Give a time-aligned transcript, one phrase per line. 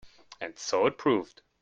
[0.39, 1.43] And so it proved.